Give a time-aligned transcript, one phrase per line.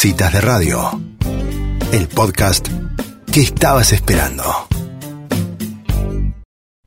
[0.00, 0.98] Citas de Radio,
[1.92, 2.66] el podcast
[3.30, 4.66] que estabas esperando.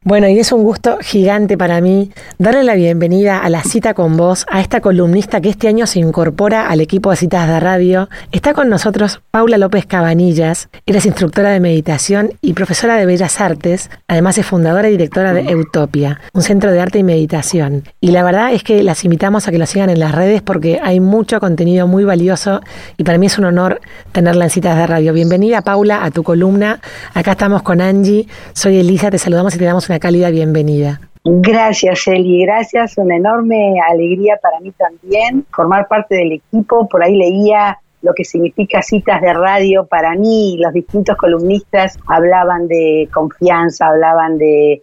[0.05, 4.17] Bueno, y es un gusto gigante para mí darle la bienvenida a la cita con
[4.17, 8.09] vos, a esta columnista que este año se incorpora al equipo de citas de radio.
[8.33, 13.89] Está con nosotros Paula López Cabanillas, eres instructora de meditación y profesora de Bellas Artes,
[14.09, 17.85] además es fundadora y directora de Utopia, un centro de arte y meditación.
[18.01, 20.81] Y la verdad es que las invitamos a que lo sigan en las redes porque
[20.83, 22.59] hay mucho contenido muy valioso
[22.97, 23.79] y para mí es un honor
[24.11, 25.13] tenerla en citas de radio.
[25.13, 26.81] Bienvenida Paula a tu columna.
[27.13, 30.99] Acá estamos con Angie, soy Elisa, te saludamos y te damos una cálida bienvenida.
[31.25, 32.97] Gracias, Eli, gracias.
[32.97, 36.87] Una enorme alegría para mí también formar parte del equipo.
[36.89, 40.57] Por ahí leía lo que significa citas de radio para mí.
[40.59, 44.81] Los distintos columnistas hablaban de confianza, hablaban de,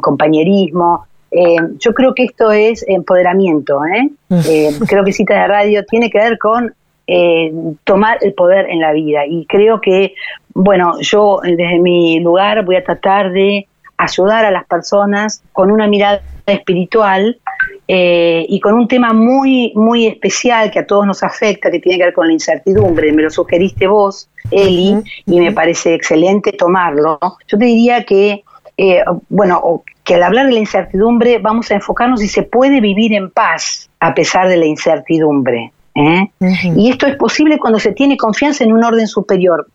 [0.00, 1.04] compañerismo.
[1.32, 3.80] Eh, yo creo que esto es empoderamiento.
[3.84, 4.10] ¿eh?
[4.30, 4.70] ¿eh?
[4.88, 6.72] creo que citas de radio tiene que ver con
[7.08, 9.26] eh, tomar el poder en la vida.
[9.26, 10.14] Y creo que,
[10.54, 13.66] bueno, yo desde mi lugar voy a tratar de
[14.00, 17.38] ayudar a las personas con una mirada espiritual
[17.86, 21.98] eh, y con un tema muy, muy especial que a todos nos afecta, que tiene
[21.98, 23.12] que ver con la incertidumbre.
[23.12, 27.18] Me lo sugeriste vos, Eli, y me parece excelente tomarlo.
[27.46, 28.44] Yo te diría que,
[28.76, 33.12] eh, bueno, que al hablar de la incertidumbre vamos a enfocarnos si se puede vivir
[33.12, 35.72] en paz a pesar de la incertidumbre.
[35.94, 36.30] ¿eh?
[36.76, 39.66] Y esto es posible cuando se tiene confianza en un orden superior.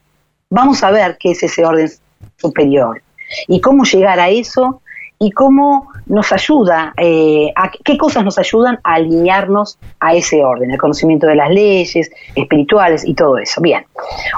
[0.50, 1.90] Vamos a ver qué es ese orden
[2.38, 3.02] superior
[3.48, 4.82] y cómo llegar a eso
[5.18, 10.72] y cómo nos ayuda, eh, a, qué cosas nos ayudan a alinearnos a ese orden,
[10.72, 13.62] el conocimiento de las leyes espirituales y todo eso.
[13.62, 13.86] Bien,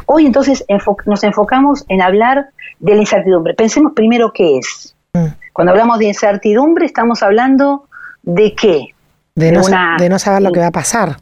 [0.05, 0.65] hoy entonces
[1.05, 3.53] nos enfocamos en hablar de la incertidumbre.
[3.55, 4.95] Pensemos primero qué es.
[5.13, 5.27] Mm.
[5.51, 7.85] Cuando hablamos de incertidumbre estamos hablando
[8.21, 8.93] de qué.
[9.33, 9.61] De, no,
[9.97, 11.17] de no saber lo que va a pasar.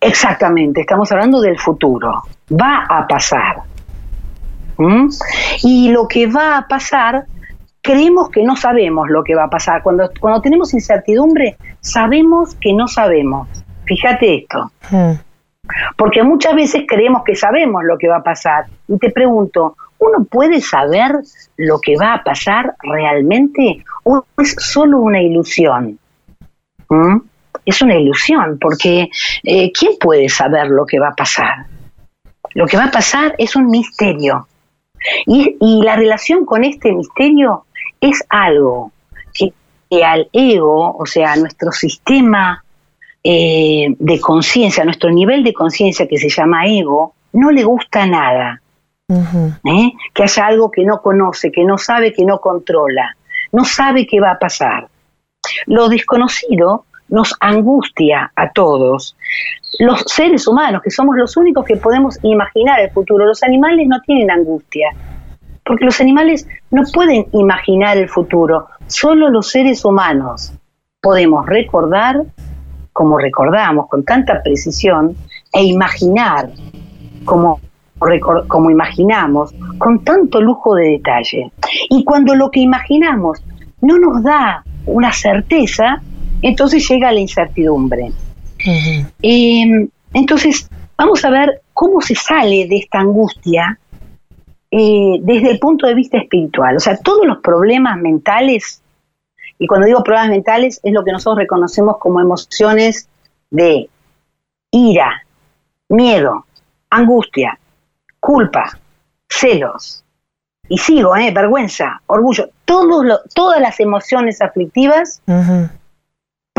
[0.00, 2.22] Exactamente, estamos hablando del futuro.
[2.50, 3.56] Va a pasar.
[4.80, 5.10] ¿Mm?
[5.62, 7.26] Y lo que va a pasar,
[7.82, 9.82] creemos que no sabemos lo que va a pasar.
[9.82, 13.46] Cuando, cuando tenemos incertidumbre, sabemos que no sabemos.
[13.84, 14.72] Fíjate esto.
[14.90, 15.12] Hmm.
[15.96, 18.64] Porque muchas veces creemos que sabemos lo que va a pasar.
[18.88, 21.12] Y te pregunto, ¿uno puede saber
[21.58, 25.98] lo que va a pasar realmente o es solo una ilusión?
[26.88, 27.18] ¿Mm?
[27.66, 29.10] Es una ilusión, porque
[29.44, 31.66] eh, ¿quién puede saber lo que va a pasar?
[32.54, 34.48] Lo que va a pasar es un misterio.
[35.26, 37.64] Y, la relación con este misterio
[38.00, 38.92] es algo
[39.32, 42.64] que, al ego, o sea, a nuestro sistema
[43.24, 48.06] eh, de conciencia, a nuestro nivel de conciencia que se llama ego, no le gusta
[48.06, 48.60] nada.
[49.08, 49.92] ¿Eh?
[50.14, 53.16] Que haya algo que no conoce, que no sabe, que no controla,
[53.50, 54.88] no sabe qué va a pasar.
[55.66, 59.16] Lo desconocido nos angustia a todos.
[59.78, 64.00] Los seres humanos, que somos los únicos que podemos imaginar el futuro, los animales no
[64.00, 64.88] tienen angustia,
[65.64, 70.52] porque los animales no pueden imaginar el futuro, solo los seres humanos
[71.00, 72.24] podemos recordar
[72.92, 75.16] como recordamos con tanta precisión
[75.52, 76.50] e imaginar
[77.24, 77.60] como,
[78.48, 81.52] como imaginamos con tanto lujo de detalle.
[81.88, 83.42] Y cuando lo que imaginamos
[83.80, 86.02] no nos da una certeza,
[86.42, 88.12] entonces llega la incertidumbre.
[89.22, 93.78] Em, entonces, vamos a ver cómo se sale de esta angustia
[94.70, 96.76] eh, desde el punto de vista espiritual.
[96.76, 98.82] O sea, todos los problemas mentales,
[99.58, 103.08] y cuando digo problemas mentales, es lo que nosotros reconocemos como emociones
[103.50, 103.88] de
[104.70, 105.24] ira,
[105.88, 106.46] miedo,
[106.90, 107.58] angustia,
[108.20, 108.78] culpa,
[109.28, 110.04] celos,
[110.68, 111.32] y sigo, ¿eh?
[111.32, 115.20] vergüenza, orgullo, todos todas las emociones aflictivas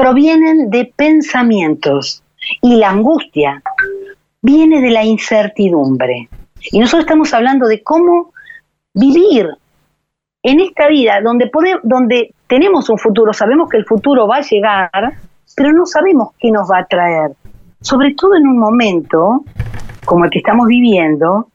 [0.02, 2.24] provienen de pensamientos
[2.60, 3.62] y la angustia
[4.42, 6.28] viene de la incertidumbre.
[6.72, 8.34] Y nosotros estamos hablando de cómo
[8.96, 9.48] vivir
[10.42, 11.52] en esta vida donde,
[11.84, 15.14] donde tenemos un futuro, sabemos que el futuro va a llegar,
[15.56, 17.34] pero no sabemos qué nos va a traer.
[17.80, 19.44] Sobre todo en un momento
[20.04, 21.48] como el que estamos viviendo,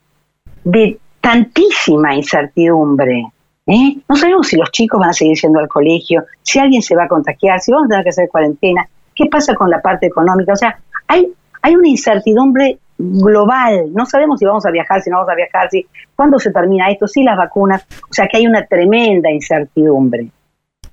[0.62, 3.24] de tantísima incertidumbre.
[3.66, 3.96] ¿Eh?
[4.08, 7.04] No sabemos si los chicos van a seguir yendo al colegio, si alguien se va
[7.04, 10.52] a contagiar, si vamos a tener que hacer cuarentena, qué pasa con la parte económica.
[10.52, 10.78] O sea,
[11.08, 11.32] hay,
[11.62, 13.92] hay una incertidumbre global.
[13.92, 16.88] No sabemos si vamos a viajar, si no vamos a viajar, si cuándo se termina
[16.90, 17.84] esto, si las vacunas.
[18.08, 20.28] O sea, que hay una tremenda incertidumbre.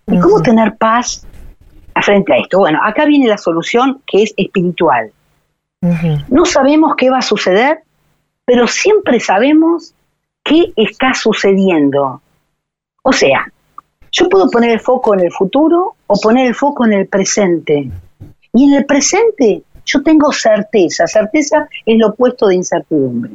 [0.08, 1.26] ¿Y cómo tener paz
[2.02, 2.60] frente a esto?
[2.60, 5.12] Bueno, acá viene la solución que es espiritual.
[6.30, 7.80] No sabemos qué va a suceder,
[8.46, 9.94] pero siempre sabemos
[10.44, 12.22] qué está sucediendo.
[13.04, 13.52] O sea,
[14.12, 17.90] yo puedo poner el foco en el futuro o poner el foco en el presente.
[18.54, 23.34] Y en el presente Yo tengo certeza, certeza es lo opuesto de incertidumbre.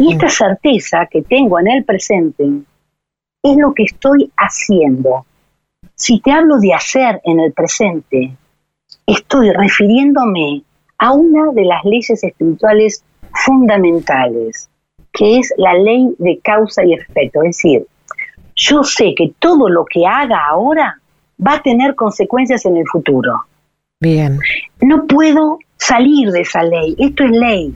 [0.00, 2.44] Y esta certeza que tengo en el presente
[3.42, 5.26] es lo que estoy haciendo.
[5.94, 8.36] Si te hablo de hacer en el presente,
[9.06, 10.62] estoy refiriéndome
[10.98, 14.70] a una de las leyes espirituales fundamentales,
[15.12, 17.42] que es la ley de causa y efecto.
[17.42, 17.86] Es decir,
[18.56, 20.98] yo sé que todo lo que haga ahora
[21.46, 23.44] va a tener consecuencias en el futuro.
[24.00, 24.38] Bien.
[24.80, 26.96] No puedo salir de esa ley.
[26.98, 27.74] Esto es ley.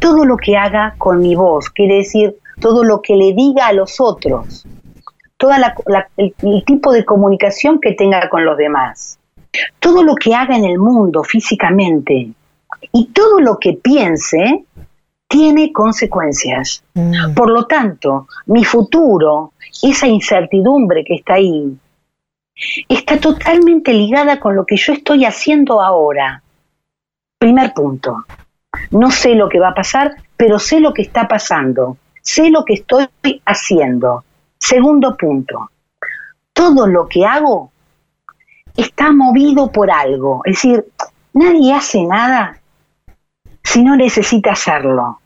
[0.00, 3.72] Todo lo que haga con mi voz, quiere decir todo lo que le diga a
[3.72, 4.66] los otros,
[5.36, 9.18] todo el, el tipo de comunicación que tenga con los demás,
[9.78, 12.30] todo lo que haga en el mundo físicamente
[12.92, 14.64] y todo lo que piense
[15.28, 16.82] tiene consecuencias.
[16.94, 17.34] Mm.
[17.34, 19.52] Por lo tanto, mi futuro,
[19.82, 21.76] esa incertidumbre que está ahí,
[22.88, 26.42] está totalmente ligada con lo que yo estoy haciendo ahora.
[27.38, 28.24] Primer punto.
[28.90, 31.98] No sé lo que va a pasar, pero sé lo que está pasando.
[32.22, 33.06] Sé lo que estoy
[33.44, 34.24] haciendo.
[34.58, 35.70] Segundo punto.
[36.52, 37.70] Todo lo que hago
[38.76, 40.42] está movido por algo.
[40.44, 40.86] Es decir,
[41.32, 42.58] nadie hace nada
[43.62, 45.20] si no necesita hacerlo.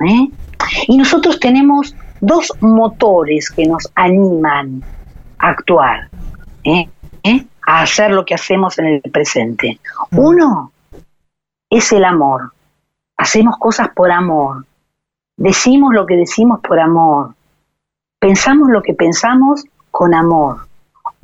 [0.00, 0.28] ¿eh?
[0.86, 4.82] Y nosotros tenemos dos motores que nos animan
[5.38, 6.08] a actuar,
[6.64, 6.88] ¿eh?
[7.22, 7.44] ¿Eh?
[7.66, 9.78] a hacer lo que hacemos en el presente.
[10.12, 10.72] Uno
[11.68, 12.52] es el amor.
[13.16, 14.64] Hacemos cosas por amor.
[15.36, 17.34] Decimos lo que decimos por amor.
[18.18, 20.66] Pensamos lo que pensamos con amor.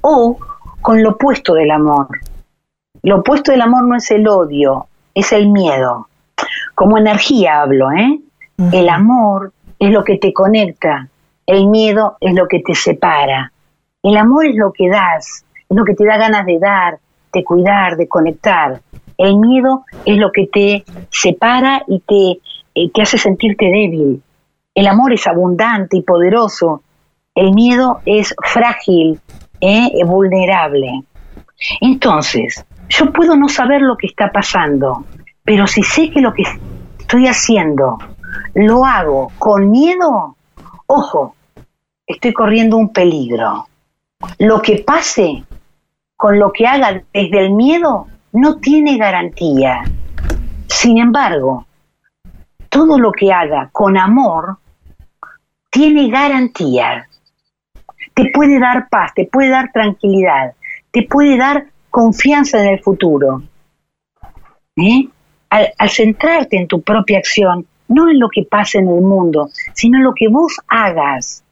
[0.02, 0.38] O
[0.82, 2.08] con lo opuesto del amor.
[3.02, 6.08] Lo opuesto del amor no es el odio, es el miedo.
[6.74, 8.20] Como energía hablo, ¿eh?
[8.70, 9.52] El amor
[9.86, 11.08] es lo que te conecta,
[11.46, 13.52] el miedo es lo que te separa.
[14.02, 16.98] El amor es lo que das, es lo que te da ganas de dar,
[17.32, 18.80] de cuidar, de conectar.
[19.18, 22.40] El miedo es lo que te separa y te,
[22.74, 24.22] eh, te hace sentirte débil.
[24.74, 26.82] El amor es abundante y poderoso.
[27.34, 29.20] El miedo es frágil,
[29.60, 29.90] ¿eh?
[30.06, 31.02] vulnerable.
[31.82, 35.04] Entonces, yo puedo no saber lo que está pasando,
[35.44, 36.44] pero si sé que lo que
[36.98, 37.98] estoy haciendo
[38.54, 40.36] lo hago con miedo,
[40.86, 41.34] ojo,
[42.06, 43.66] estoy corriendo un peligro.
[44.38, 45.44] Lo que pase
[46.16, 49.82] con lo que haga desde el miedo no tiene garantía.
[50.68, 51.66] Sin embargo,
[52.68, 54.58] todo lo que haga con amor
[55.70, 57.08] tiene garantía.
[58.14, 60.54] Te puede dar paz, te puede dar tranquilidad,
[60.92, 63.42] te puede dar confianza en el futuro.
[64.76, 65.08] ¿Eh?
[65.50, 69.50] Al, al centrarte en tu propia acción, no en lo que pasa en el mundo,
[69.72, 71.44] sino en lo que vos hagas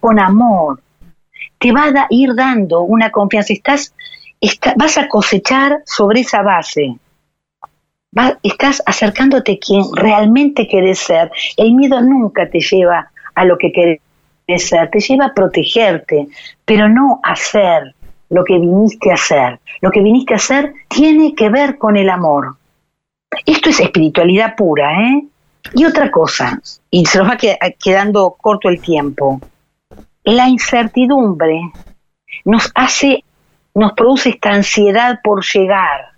[0.00, 0.80] con amor,
[1.58, 3.52] te va a ir dando una confianza.
[3.52, 3.94] Estás,
[4.76, 6.96] vas a cosechar sobre esa base.
[8.42, 11.30] estás acercándote a quien realmente querés ser.
[11.56, 16.28] El miedo nunca te lleva a lo que querés ser, te lleva a protegerte,
[16.64, 17.94] pero no a hacer
[18.30, 19.60] lo que viniste a hacer.
[19.80, 22.56] Lo que viniste a hacer tiene que ver con el amor.
[23.46, 25.24] Esto es espiritualidad pura, ¿eh?
[25.74, 26.60] Y otra cosa,
[26.90, 29.40] y se nos va quedando corto el tiempo,
[30.24, 31.72] la incertidumbre
[32.44, 33.24] nos hace,
[33.74, 36.12] nos produce esta ansiedad por llegar.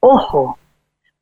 [0.00, 0.58] Ojo,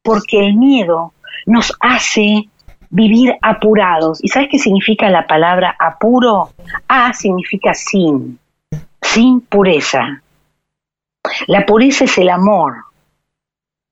[0.03, 1.13] porque el miedo
[1.47, 2.49] nos hace
[2.91, 4.23] vivir apurados.
[4.23, 6.51] ¿Y sabes qué significa la palabra apuro?
[6.89, 8.39] A significa sin,
[9.01, 10.23] sin pureza.
[11.47, 12.85] La pureza es el amor.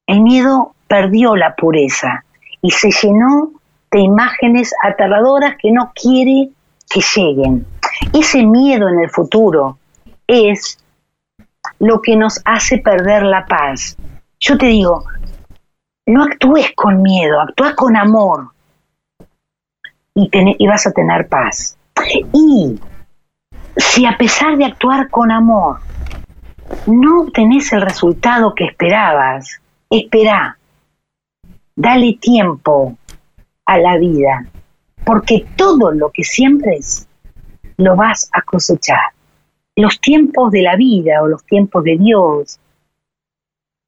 [0.07, 2.25] El miedo perdió la pureza
[2.65, 3.51] y se llenó
[3.91, 6.49] de imágenes aterradoras que no quiere
[6.89, 7.67] que lleguen.
[8.15, 9.77] Ese miedo en el futuro
[10.27, 10.79] es
[11.79, 13.99] lo que nos hace perder la paz.
[14.41, 15.05] Yo te digo,
[16.07, 18.53] no actúes con miedo, actúa con amor
[20.15, 21.77] y, vas a tener paz.
[22.33, 22.81] Y
[23.77, 25.81] si a pesar de actuar con amor
[26.87, 30.57] no obtenés el resultado que esperabas, espera,
[31.77, 32.97] dale tiempo
[33.67, 34.47] a la vida,
[35.05, 37.09] porque todo lo que siembres
[37.77, 39.13] lo vas a cosechar.
[39.77, 42.61] Los tiempos de la vida o los tiempos de Dios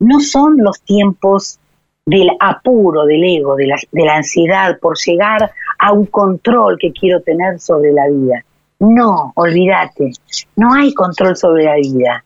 [0.00, 1.58] no son los tiempos
[2.04, 6.92] del apuro del ego, de la, de la ansiedad por llegar a un control que
[6.92, 8.44] quiero tener sobre la vida.
[8.78, 10.12] No, olvídate,
[10.56, 12.24] no hay control sobre la vida.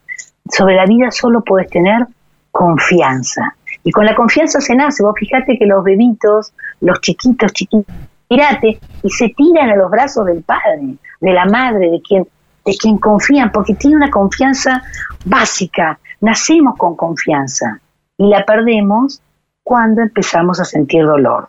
[0.50, 2.06] Sobre la vida solo puedes tener
[2.50, 3.56] confianza.
[3.82, 5.02] Y con la confianza se nace.
[5.02, 7.94] Vos fíjate que los bebitos, los chiquitos, chiquitos,
[8.28, 12.26] mirate, y se tiran a los brazos del padre, de la madre, de quien,
[12.64, 14.82] de quien confían, porque tiene una confianza
[15.24, 15.98] básica.
[16.20, 17.80] Nacemos con confianza
[18.18, 19.22] y la perdemos
[19.62, 21.48] cuando empezamos a sentir dolor.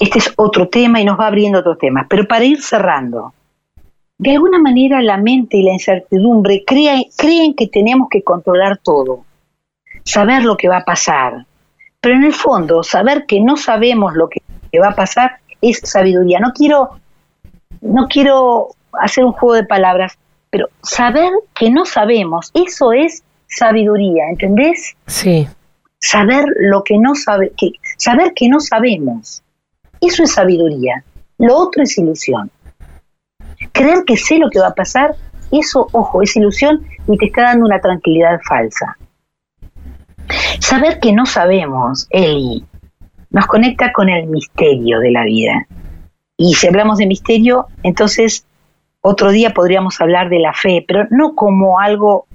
[0.00, 2.06] Este es otro tema y nos va abriendo otros temas.
[2.08, 3.34] Pero para ir cerrando,
[4.18, 9.24] de alguna manera la mente y la incertidumbre creen, creen que tenemos que controlar todo,
[10.06, 11.44] saber lo que va a pasar.
[12.00, 14.40] Pero en el fondo, saber que no sabemos lo que
[14.80, 16.40] va a pasar es sabiduría.
[16.40, 16.98] No quiero,
[17.80, 20.16] no quiero hacer un juego de palabras,
[20.50, 24.96] pero saber que no sabemos, eso es sabiduría, ¿entendés?
[25.06, 25.48] Sí.
[26.00, 29.42] Saber lo que no sabe, que, saber que no sabemos.
[30.00, 31.04] Eso es sabiduría.
[31.38, 32.50] Lo otro es ilusión.
[33.72, 35.14] Creer que sé lo que va a pasar,
[35.50, 38.96] eso, ojo, es ilusión y te está dando una tranquilidad falsa.
[40.60, 42.64] Saber que no sabemos, Eli,
[43.30, 45.66] nos conecta con el misterio de la vida.
[46.36, 48.46] Y si hablamos de misterio, entonces
[49.00, 52.26] otro día podríamos hablar de la fe, pero no como algo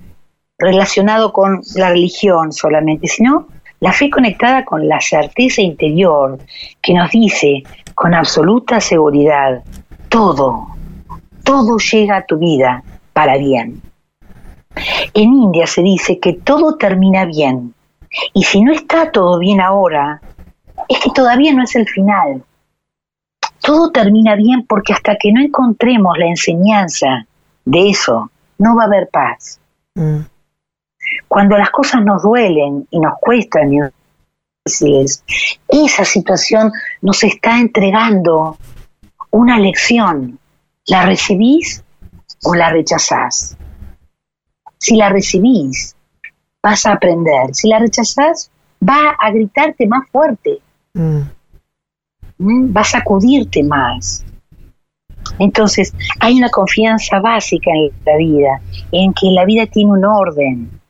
[0.57, 3.47] relacionado con la religión solamente, sino
[3.79, 6.37] la fe conectada con la certeza interior
[6.81, 7.63] que nos dice
[7.95, 9.63] con absoluta seguridad,
[10.07, 10.67] todo,
[11.43, 13.81] todo llega a tu vida para bien.
[15.13, 17.73] En India se dice que todo termina bien,
[18.33, 20.21] y si no está todo bien ahora,
[20.87, 22.43] es que todavía no es el final.
[23.59, 27.25] Todo termina bien porque hasta que no encontremos la enseñanza
[27.65, 29.59] de eso, no va a haber paz.
[29.95, 30.21] Mm.
[31.27, 33.71] Cuando las cosas nos duelen y nos cuestan
[35.67, 38.57] esa situación nos está entregando
[39.31, 40.39] una lección.
[40.87, 41.83] ¿La recibís
[42.43, 43.55] o la rechazás?
[44.77, 45.95] Si la recibís,
[46.61, 47.53] vas a aprender.
[47.53, 48.51] Si la rechazás,
[48.87, 50.59] va a gritarte más fuerte.
[50.93, 51.21] Mm.
[52.37, 54.25] Mm, va a sacudirte más.
[55.39, 60.81] Entonces, hay una confianza básica en la vida, en que la vida tiene un orden,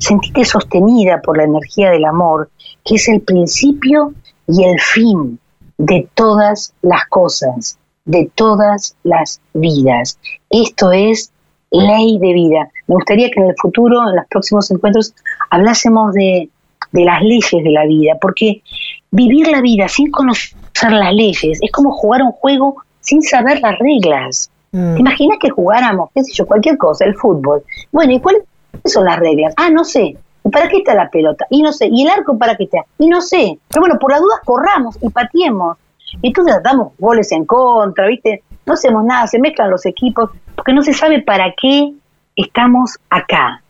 [0.00, 2.50] Sentite sostenida por la energía del amor,
[2.86, 4.14] que es el principio
[4.48, 5.38] y el fin
[5.76, 10.18] de todas las cosas, de todas las vidas.
[10.48, 11.32] Esto es
[11.70, 12.68] ley de vida.
[12.86, 15.14] Me gustaría que en el futuro, en los próximos encuentros,
[15.50, 16.48] hablásemos de,
[16.92, 18.62] las leyes de la vida, porque
[19.10, 20.56] vivir la vida sin conocer
[20.90, 24.50] las leyes es como jugar un juego sin saber las reglas.
[24.72, 24.94] Mm.
[24.94, 27.62] ¿Te imaginas que jugáramos, qué sé yo, cualquier cosa, el fútbol?
[27.92, 28.36] Bueno, ¿y cuál
[28.84, 29.54] son las reglas?
[29.56, 30.16] Ah, no sé.
[30.44, 31.46] ¿Y para qué está la pelota?
[31.50, 31.88] Y no sé.
[31.90, 32.78] ¿Y el arco para qué está?
[32.98, 33.58] Y no sé.
[33.68, 35.76] Pero bueno, por las dudas corramos y pateemos.
[36.22, 38.42] Y entonces damos goles en contra, ¿viste?
[38.66, 41.92] No hacemos nada, se mezclan los equipos, porque no se sabe para qué
[42.36, 43.62] estamos acá.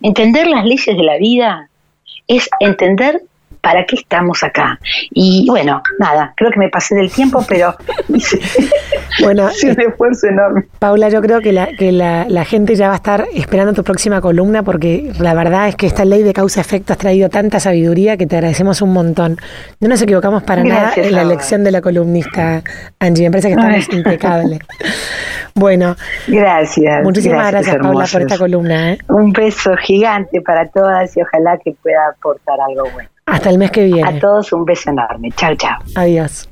[0.00, 1.68] Entender las leyes de la vida
[2.26, 3.22] es entender
[3.64, 4.78] ¿para qué estamos acá?
[5.10, 7.74] Y bueno, nada, creo que me pasé del tiempo, pero
[9.22, 10.66] bueno, es un esfuerzo enorme.
[10.78, 13.84] Paula, yo creo que, la, que la, la, gente ya va a estar esperando tu
[13.84, 18.16] próxima columna porque la verdad es que esta ley de causa-efecto has traído tanta sabiduría
[18.16, 19.36] que te agradecemos un montón.
[19.80, 22.62] No nos equivocamos para nada en la elección de la columnista,
[22.98, 23.24] Angie.
[23.24, 24.60] Me parece que estamos impecables.
[25.54, 25.94] Bueno,
[26.26, 27.04] gracias.
[27.04, 28.92] Muchísimas gracias, Paula, por esta columna.
[28.92, 28.98] ¿eh?
[29.08, 33.08] Un beso gigante para todas y ojalá que pueda aportar algo bueno.
[33.26, 34.18] Hasta el mes que viene.
[34.18, 35.30] A todos un beso enorme.
[35.36, 35.78] Chao, chao.
[35.96, 36.48] Adiós.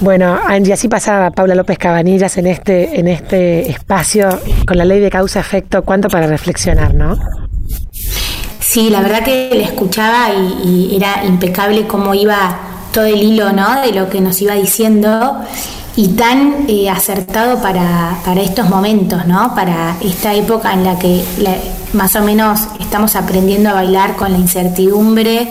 [0.00, 4.28] Bueno, Angie, así pasaba Paula López Cabanillas en este, en este espacio
[4.66, 5.82] con la ley de causa-efecto.
[5.82, 7.18] ¿Cuánto para reflexionar, no?
[8.60, 12.58] Sí, la verdad que le escuchaba y, y, era impecable cómo iba
[12.92, 13.80] todo el hilo, ¿no?
[13.80, 15.42] De lo que nos iba diciendo
[15.96, 19.54] y tan eh, acertado para, para, estos momentos, ¿no?
[19.54, 21.24] Para esta época en la que
[21.94, 25.48] más o menos estamos aprendiendo a bailar con la incertidumbre.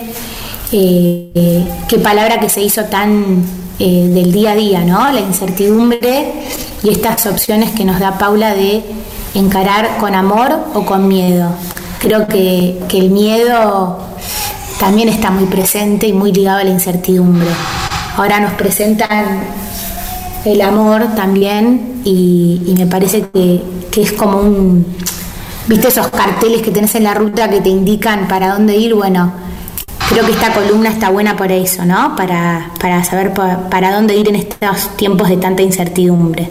[0.72, 3.44] Eh, qué palabra que se hizo tan
[3.78, 5.10] eh, del día a día, ¿no?
[5.12, 6.32] La incertidumbre
[6.82, 8.82] y estas opciones que nos da Paula de
[9.34, 11.50] encarar con amor o con miedo.
[12.00, 13.98] Creo que, que el miedo
[14.78, 17.48] también está muy presente y muy ligado a la incertidumbre.
[18.16, 19.44] Ahora nos presentan
[20.44, 23.62] el amor también y, me parece que,
[23.96, 24.86] es como un,
[25.66, 29.32] viste esos carteles que tenés en la ruta que te indican para dónde ir, bueno,
[30.08, 32.14] creo que esta columna está buena por eso, ¿no?
[32.16, 36.48] Para, para saber para dónde ir en estos tiempos de tanta incertidumbre.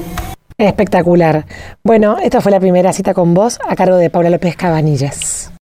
[0.57, 1.45] Espectacular.
[1.83, 5.54] Bueno, esta fue la primera cita con vos a cargo de Paula López Cabanillas.